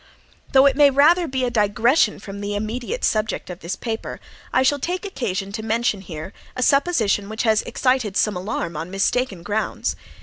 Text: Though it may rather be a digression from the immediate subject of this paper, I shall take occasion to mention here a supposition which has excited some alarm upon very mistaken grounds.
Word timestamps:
Though 0.53 0.65
it 0.65 0.75
may 0.75 0.89
rather 0.89 1.27
be 1.27 1.45
a 1.45 1.51
digression 1.51 2.17
from 2.17 2.41
the 2.41 2.55
immediate 2.55 3.03
subject 3.05 3.51
of 3.51 3.59
this 3.59 3.75
paper, 3.75 4.19
I 4.51 4.63
shall 4.63 4.79
take 4.79 5.05
occasion 5.05 5.51
to 5.51 5.61
mention 5.61 6.01
here 6.01 6.33
a 6.55 6.63
supposition 6.63 7.29
which 7.29 7.43
has 7.43 7.61
excited 7.61 8.17
some 8.17 8.35
alarm 8.35 8.75
upon 8.75 8.87
very 8.87 8.93
mistaken 8.93 9.43
grounds. 9.43 9.95